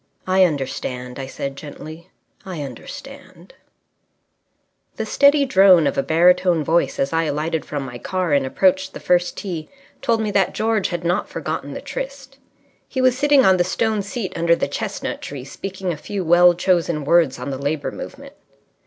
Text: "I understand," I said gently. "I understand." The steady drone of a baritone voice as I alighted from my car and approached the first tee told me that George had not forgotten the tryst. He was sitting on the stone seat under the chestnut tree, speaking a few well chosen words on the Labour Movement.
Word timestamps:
"I 0.25 0.45
understand," 0.45 1.19
I 1.19 1.27
said 1.27 1.55
gently. 1.55 2.09
"I 2.43 2.63
understand." 2.63 3.53
The 4.95 5.05
steady 5.05 5.45
drone 5.45 5.85
of 5.85 5.95
a 5.95 6.01
baritone 6.01 6.63
voice 6.63 6.97
as 6.97 7.13
I 7.13 7.25
alighted 7.25 7.65
from 7.65 7.83
my 7.85 7.99
car 7.99 8.33
and 8.33 8.43
approached 8.43 8.93
the 8.95 8.99
first 8.99 9.37
tee 9.37 9.69
told 10.01 10.19
me 10.19 10.31
that 10.31 10.55
George 10.55 10.87
had 10.87 11.03
not 11.03 11.29
forgotten 11.29 11.75
the 11.75 11.81
tryst. 11.81 12.39
He 12.87 12.99
was 12.99 13.15
sitting 13.15 13.45
on 13.45 13.57
the 13.57 13.63
stone 13.63 14.01
seat 14.01 14.33
under 14.35 14.55
the 14.55 14.67
chestnut 14.67 15.21
tree, 15.21 15.45
speaking 15.45 15.91
a 15.93 15.97
few 15.97 16.25
well 16.25 16.55
chosen 16.55 17.05
words 17.05 17.37
on 17.37 17.51
the 17.51 17.59
Labour 17.61 17.91
Movement. 17.91 18.33